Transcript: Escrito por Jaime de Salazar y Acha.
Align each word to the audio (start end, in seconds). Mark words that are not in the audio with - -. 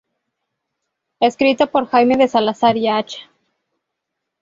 Escrito 1.19 1.69
por 1.69 1.85
Jaime 1.85 2.17
de 2.17 2.27
Salazar 2.27 2.75
y 2.75 2.87
Acha. 2.87 3.29